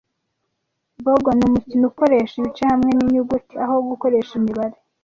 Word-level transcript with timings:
Boggle 1.03 1.31
ni 1.35 1.43
umukino 1.49 1.85
ukoresha 1.91 2.33
ibice 2.39 2.63
hamwe 2.71 2.91
ninyuguti 2.93 3.53
aho 3.63 3.75
gukoresha 3.89 4.31
imibare. 4.39 4.77